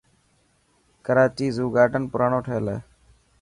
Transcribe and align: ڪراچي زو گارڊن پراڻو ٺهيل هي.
ڪراچي 1.05 1.47
زو 1.55 1.65
گارڊن 1.75 2.03
پراڻو 2.11 2.39
ٺهيل 2.45 2.65
هي. 2.73 2.77